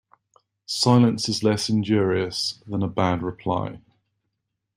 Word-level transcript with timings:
Silence 0.65 1.29
is 1.29 1.43
less 1.43 1.69
injurious 1.69 2.59
than 2.65 2.81
a 2.81 2.87
bad 2.87 3.21
reply. 3.21 3.79